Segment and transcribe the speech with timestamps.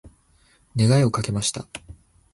[0.75, 1.67] 願いをかけました。